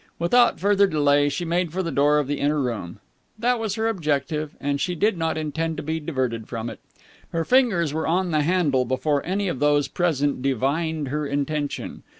Without 0.17 0.59
further 0.59 0.87
delay 0.87 1.29
she 1.29 1.45
made 1.45 1.71
for 1.71 1.83
the 1.83 1.91
door 1.91 2.17
of 2.17 2.25
the 2.25 2.39
inner 2.39 2.59
room. 2.59 2.99
That 3.37 3.59
was 3.59 3.75
her 3.75 3.87
objective, 3.87 4.55
and 4.59 4.81
she 4.81 4.95
did 4.95 5.15
not 5.15 5.37
intend 5.37 5.77
to 5.77 5.83
be 5.83 5.99
diverted 5.99 6.47
from 6.47 6.71
it. 6.71 6.79
Her 7.29 7.45
fingers 7.45 7.93
were 7.93 8.07
on 8.07 8.31
the 8.31 8.41
handle 8.41 8.83
before 8.83 9.23
any 9.23 9.47
of 9.47 9.59
those 9.59 9.87
present 9.87 10.41
divined 10.41 11.09
her 11.09 11.27
intention. 11.27 12.01